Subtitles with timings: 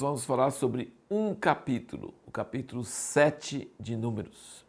[0.00, 4.64] nós vamos falar sobre um capítulo, o capítulo 7 de Números.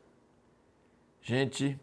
[1.21, 1.79] Gente,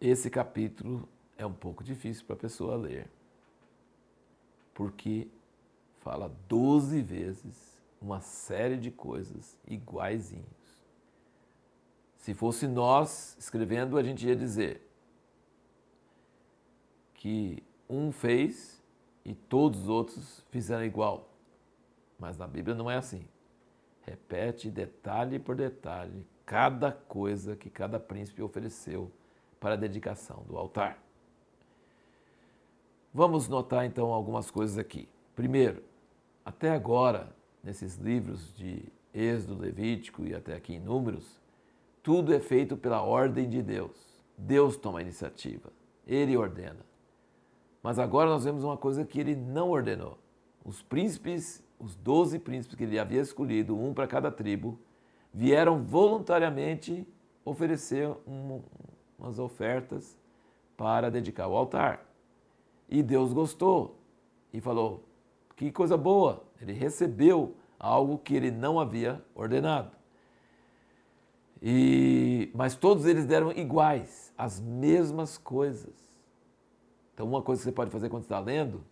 [0.00, 3.10] esse capítulo é um pouco difícil para a pessoa ler,
[4.72, 5.26] porque
[5.98, 10.46] fala 12 vezes uma série de coisas iguaizinhos.
[12.18, 14.88] Se fosse nós escrevendo, a gente ia dizer
[17.14, 18.80] que um fez
[19.24, 21.31] e todos os outros fizeram igual.
[22.22, 23.26] Mas na Bíblia não é assim.
[24.02, 29.10] Repete detalhe por detalhe cada coisa que cada príncipe ofereceu
[29.58, 31.02] para a dedicação do altar.
[33.12, 35.08] Vamos notar então algumas coisas aqui.
[35.34, 35.82] Primeiro,
[36.44, 41.40] até agora, nesses livros de Êxodo, Levítico e até aqui em Números,
[42.04, 44.22] tudo é feito pela ordem de Deus.
[44.38, 45.72] Deus toma a iniciativa,
[46.06, 46.86] ele ordena.
[47.82, 50.22] Mas agora nós vemos uma coisa que ele não ordenou.
[50.64, 54.78] Os príncipes, os doze príncipes que ele havia escolhido, um para cada tribo,
[55.34, 57.06] vieram voluntariamente
[57.44, 58.62] oferecer um,
[59.18, 60.16] umas ofertas
[60.76, 62.06] para dedicar o altar.
[62.88, 63.98] E Deus gostou
[64.52, 65.04] e falou:
[65.56, 66.44] que coisa boa!
[66.60, 69.90] Ele recebeu algo que ele não havia ordenado.
[71.60, 75.94] E, mas todos eles deram iguais, as mesmas coisas.
[77.12, 78.84] Então, uma coisa que você pode fazer quando está lendo,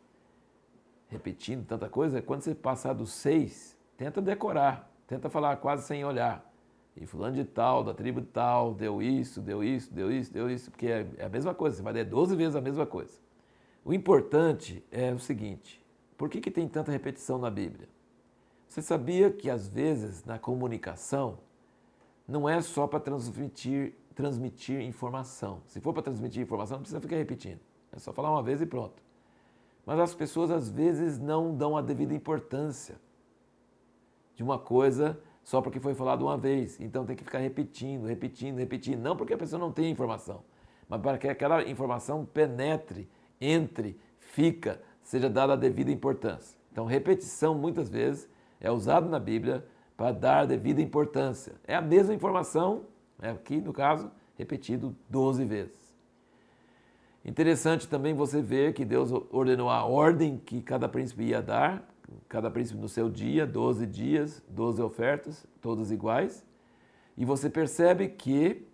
[1.10, 6.48] repetindo tanta coisa, quando você passar dos seis, tenta decorar, tenta falar quase sem olhar.
[6.96, 10.50] E fulano de tal, da tribo de tal, deu isso, deu isso, deu isso, deu
[10.50, 13.18] isso, porque é, é a mesma coisa, você vai ler 12 vezes a mesma coisa.
[13.84, 15.84] O importante é o seguinte:
[16.16, 17.88] por que, que tem tanta repetição na Bíblia?
[18.68, 21.38] Você sabia que às vezes na comunicação
[22.26, 25.62] não é só para transmitir, transmitir informação.
[25.66, 27.60] Se for para transmitir informação, não precisa ficar repetindo.
[27.90, 29.02] É só falar uma vez e pronto.
[29.84, 33.00] Mas as pessoas às vezes não dão a devida importância
[34.34, 36.80] de uma coisa só porque foi falado uma vez.
[36.80, 39.00] Então tem que ficar repetindo, repetindo, repetindo.
[39.00, 40.42] Não porque a pessoa não tem informação,
[40.88, 43.08] mas para que aquela informação penetre,
[43.40, 46.58] entre, fica, seja dada a devida importância.
[46.70, 48.28] Então, repetição muitas vezes
[48.60, 51.54] é usado na Bíblia para dar a devida importância.
[51.66, 52.84] É a mesma informação,
[53.18, 55.79] né, aqui no caso, repetido 12 vezes.
[57.24, 61.86] Interessante também você ver que Deus ordenou a ordem que cada príncipe ia dar,
[62.28, 66.44] cada príncipe no seu dia, 12 dias, 12 ofertas, todas iguais.
[67.16, 68.66] E você percebe que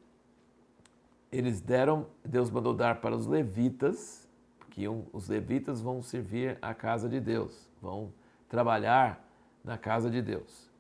[1.33, 4.27] eles deram, Deus mandou dar para os levitas
[4.71, 8.13] que os levitas vão servir a casa de Deus, vão
[8.47, 9.27] trabalhar
[9.65, 10.71] na casa de Deus,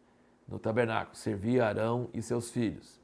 [0.46, 3.00] no tabernáculo, servir Arão e seus filhos.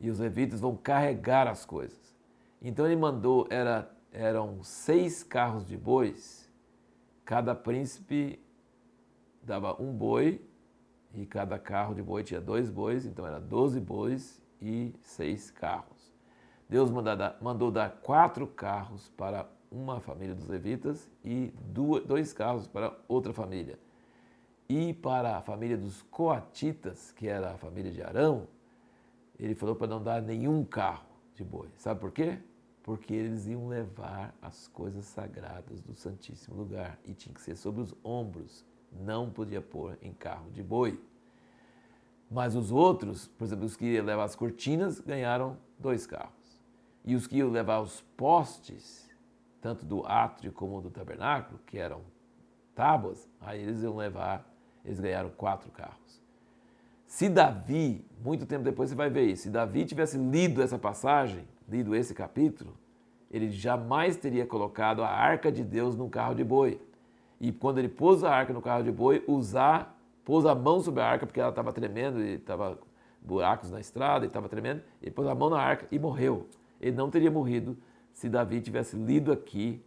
[0.00, 2.14] E os levitas vão carregar as coisas.
[2.60, 6.48] Então ele mandou, era, eram seis carros de bois,
[7.24, 8.40] cada príncipe
[9.42, 10.40] dava um boi,
[11.12, 16.12] e cada carro de boi tinha dois bois, então era doze bois e seis carros.
[16.68, 21.52] Deus mandou dar, quatro carros para uma família dos levitas e
[22.06, 23.78] dois carros para outra família.
[24.68, 28.48] E para a família dos coatitas, que era a família de Arão,
[29.38, 31.68] ele falou para não dar nenhum carro de boi.
[31.76, 32.38] Sabe por quê?
[32.84, 37.80] Porque eles iam levar as coisas sagradas do Santíssimo Lugar e tinha que ser sobre
[37.80, 41.02] os ombros, não podia pôr em carro de boi.
[42.30, 46.60] Mas os outros, por exemplo, os que iam levar as cortinas, ganharam dois carros.
[47.04, 49.08] E os que iam levar os postes
[49.64, 52.02] tanto do átrio como do tabernáculo, que eram
[52.74, 54.46] tábuas, aí eles iam levar,
[54.84, 56.20] eles ganharam quatro carros.
[57.06, 61.48] Se Davi, muito tempo depois você vai ver isso, se Davi tivesse lido essa passagem,
[61.68, 62.76] lido esse capítulo,
[63.30, 66.80] ele jamais teria colocado a arca de Deus num carro de boi.
[67.40, 71.00] E quando ele pôs a arca no carro de boi, usar, pôs a mão sobre
[71.02, 72.78] a arca, porque ela estava tremendo, e estava
[73.20, 76.48] buracos na estrada, e estava tremendo, ele pôs a mão na arca e morreu.
[76.80, 77.76] Ele não teria morrido
[78.12, 79.82] se Davi tivesse lido aqui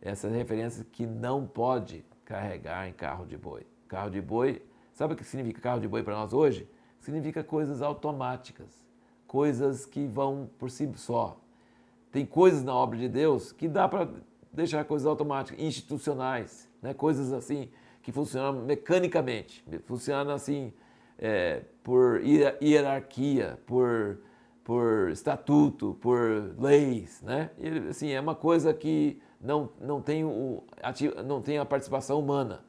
[0.00, 3.66] essa referência que não pode carregar em carro de boi.
[3.88, 4.62] Carro de boi,
[4.92, 6.68] sabe o que significa carro de boi para nós hoje?
[6.98, 8.84] Significa coisas automáticas,
[9.32, 11.40] coisas que vão por si só.
[12.12, 14.06] Tem coisas na obra de Deus que dá para
[14.52, 16.92] deixar coisas automáticas, institucionais, né?
[16.92, 17.70] coisas assim
[18.02, 20.70] que funcionam mecanicamente, funcionam assim
[21.18, 24.18] é, por hierarquia, por
[24.62, 27.50] por estatuto, por leis, né?
[27.58, 30.62] E, assim, é uma coisa que não, não, tem o,
[31.26, 32.64] não tem a participação humana.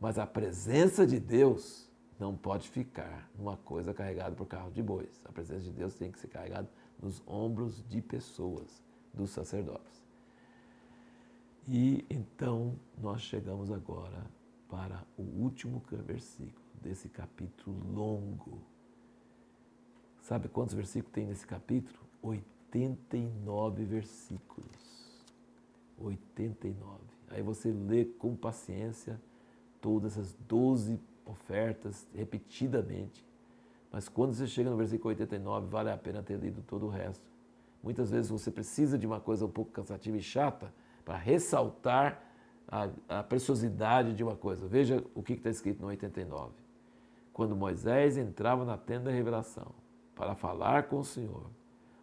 [0.00, 1.89] Mas a presença de Deus
[2.20, 5.20] não pode ficar numa coisa carregada por carro de bois.
[5.24, 6.70] A presença de Deus tem que ser carregada
[7.02, 8.84] nos ombros de pessoas,
[9.14, 10.04] dos sacerdotes.
[11.66, 14.26] E então nós chegamos agora
[14.68, 18.60] para o último versículo desse capítulo longo.
[20.20, 21.98] Sabe quantos versículos tem nesse capítulo?
[22.22, 24.70] 89 versículos.
[25.98, 27.00] 89.
[27.30, 29.20] Aí você lê com paciência
[29.80, 31.00] todas as 12
[31.30, 33.24] ofertas repetidamente.
[33.90, 37.24] Mas quando você chega no versículo 89, vale a pena ter lido todo o resto.
[37.82, 40.72] Muitas vezes você precisa de uma coisa um pouco cansativa e chata
[41.04, 42.22] para ressaltar
[42.68, 44.66] a, a, preciosidade de uma coisa.
[44.68, 46.52] Veja o que está escrito no 89.
[47.32, 49.72] Quando Moisés entrava na tenda da revelação
[50.14, 51.46] para falar com o Senhor,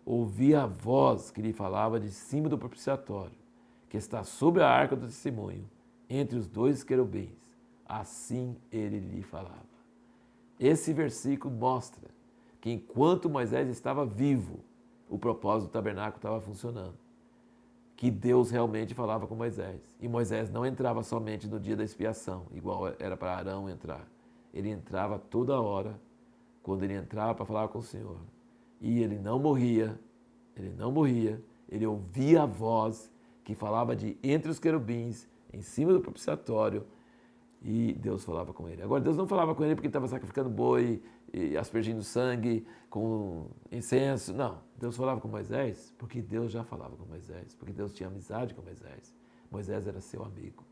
[0.04, 3.38] ouvia a voz que lhe falava de cima do propiciatório,
[3.88, 5.70] que está sobre a arca do testemunho,
[6.10, 7.47] entre os dois querubins.
[7.88, 9.66] Assim ele lhe falava.
[10.60, 12.10] Esse versículo mostra
[12.60, 14.60] que enquanto Moisés estava vivo,
[15.10, 16.96] o propósito do tabernáculo estava funcionando.
[17.96, 19.82] Que Deus realmente falava com Moisés.
[20.02, 24.08] E Moisés não entrava somente no dia da expiação, igual era para Arão entrar.
[24.54, 26.00] Ele entrava toda hora,
[26.62, 28.20] quando ele entrava para falar com o Senhor.
[28.82, 30.00] E ele não morria,
[30.56, 33.12] ele não morria, ele ouvia a voz
[33.44, 36.86] que falava de entre os querubins, em cima do propiciatório,
[37.62, 38.82] e Deus falava com ele.
[38.84, 41.02] Agora, Deus não falava com ele porque estava sacrificando boi,
[41.34, 44.34] e aspergindo sangue com incenso.
[44.34, 48.54] Não, Deus falava com Moisés porque Deus já falava com Moisés, porque Deus tinha amizade
[48.54, 49.14] com Moisés.
[49.52, 50.64] Moisés era seu amigo.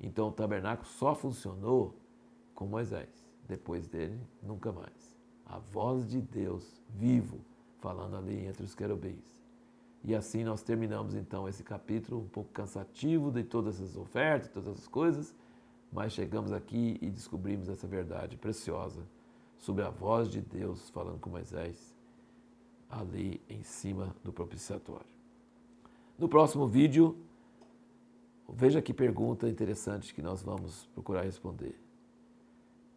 [0.00, 1.94] Então o tabernáculo só funcionou
[2.54, 3.26] com Moisés.
[3.46, 5.16] Depois dele, nunca mais.
[5.46, 7.40] A voz de Deus vivo
[7.80, 9.36] falando ali entre os querubins.
[10.04, 14.68] E assim nós terminamos então esse capítulo um pouco cansativo de todas essas ofertas, todas
[14.68, 15.34] essas coisas,
[15.92, 19.02] mas chegamos aqui e descobrimos essa verdade preciosa
[19.56, 21.94] sobre a voz de Deus falando com Moisés
[22.88, 25.06] ali em cima do propiciatório.
[26.18, 27.16] No próximo vídeo,
[28.48, 31.78] veja que pergunta interessante que nós vamos procurar responder.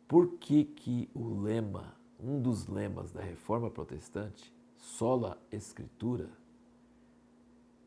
[0.08, 6.30] Por que que o lema, um dos lemas da reforma protestante, sola escritura,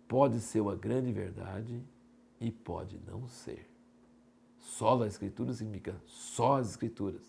[0.07, 1.83] pode ser uma grande verdade
[2.41, 3.74] e pode não ser?
[4.65, 7.23] Sola escritura significa só as escrituras.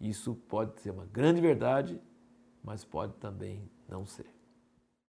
[0.00, 2.00] Isso pode ser uma grande verdade,
[2.62, 4.26] mas pode também não ser.